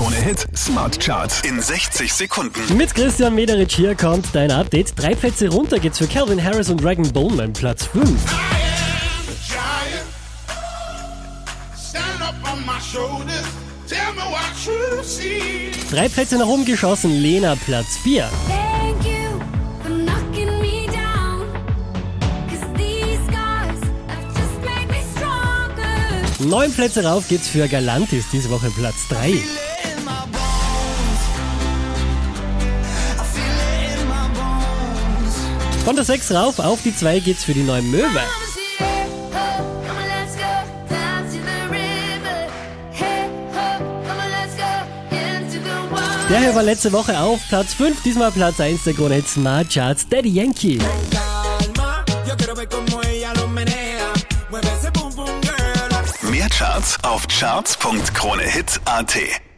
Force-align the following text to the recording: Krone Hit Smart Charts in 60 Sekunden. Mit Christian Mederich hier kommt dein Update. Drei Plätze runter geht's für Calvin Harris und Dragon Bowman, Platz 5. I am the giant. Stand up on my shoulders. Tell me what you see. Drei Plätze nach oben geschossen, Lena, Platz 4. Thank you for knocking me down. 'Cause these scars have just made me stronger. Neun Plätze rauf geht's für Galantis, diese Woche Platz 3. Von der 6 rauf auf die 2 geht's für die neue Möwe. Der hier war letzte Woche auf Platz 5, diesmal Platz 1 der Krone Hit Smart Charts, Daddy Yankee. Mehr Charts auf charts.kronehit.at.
Krone 0.00 0.16
Hit 0.16 0.46
Smart 0.56 0.98
Charts 0.98 1.42
in 1.42 1.60
60 1.60 2.10
Sekunden. 2.10 2.74
Mit 2.74 2.94
Christian 2.94 3.34
Mederich 3.34 3.76
hier 3.76 3.94
kommt 3.94 4.24
dein 4.32 4.50
Update. 4.50 4.94
Drei 4.98 5.14
Plätze 5.14 5.48
runter 5.48 5.78
geht's 5.78 5.98
für 5.98 6.06
Calvin 6.06 6.42
Harris 6.42 6.70
und 6.70 6.82
Dragon 6.82 7.06
Bowman, 7.12 7.52
Platz 7.52 7.84
5. 7.84 8.00
I 8.00 8.06
am 8.06 8.14
the 9.26 9.34
giant. 9.46 10.06
Stand 11.76 12.22
up 12.22 12.34
on 12.50 12.64
my 12.64 12.80
shoulders. 12.80 13.44
Tell 13.86 14.14
me 14.14 14.22
what 14.22 14.56
you 14.64 15.02
see. 15.02 15.70
Drei 15.90 16.08
Plätze 16.08 16.38
nach 16.38 16.46
oben 16.46 16.64
geschossen, 16.64 17.20
Lena, 17.20 17.54
Platz 17.66 17.98
4. 18.02 18.30
Thank 18.48 19.04
you 19.04 19.38
for 19.82 19.90
knocking 19.90 20.60
me 20.62 20.86
down. 20.86 21.44
'Cause 22.48 22.64
these 22.74 23.20
scars 23.28 23.82
have 24.08 24.24
just 24.34 24.64
made 24.64 24.88
me 24.88 25.02
stronger. 25.14 26.48
Neun 26.48 26.72
Plätze 26.72 27.04
rauf 27.04 27.28
geht's 27.28 27.48
für 27.48 27.68
Galantis, 27.68 28.24
diese 28.32 28.48
Woche 28.48 28.70
Platz 28.70 28.96
3. 29.10 29.34
Von 35.84 35.96
der 35.96 36.04
6 36.04 36.32
rauf 36.32 36.58
auf 36.58 36.82
die 36.82 36.94
2 36.94 37.20
geht's 37.20 37.44
für 37.44 37.54
die 37.54 37.62
neue 37.62 37.82
Möwe. 37.82 38.20
Der 46.30 46.38
hier 46.38 46.54
war 46.54 46.62
letzte 46.62 46.92
Woche 46.92 47.18
auf 47.18 47.40
Platz 47.48 47.74
5, 47.74 48.04
diesmal 48.04 48.30
Platz 48.30 48.60
1 48.60 48.84
der 48.84 48.94
Krone 48.94 49.16
Hit 49.16 49.28
Smart 49.28 49.68
Charts, 49.68 50.08
Daddy 50.08 50.28
Yankee. 50.28 50.78
Mehr 56.30 56.48
Charts 56.48 56.96
auf 57.02 57.26
charts.kronehit.at. 57.26 59.49